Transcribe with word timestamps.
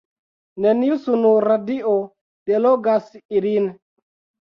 Neniu 0.65 0.97
sunradio 1.03 1.95
delogas 2.53 3.17
ilin. 3.41 3.73